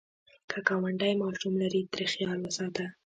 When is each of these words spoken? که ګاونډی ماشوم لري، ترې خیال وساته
که 0.49 0.57
ګاونډی 0.67 1.13
ماشوم 1.21 1.53
لري، 1.61 1.81
ترې 1.91 2.05
خیال 2.13 2.37
وساته 2.41 2.85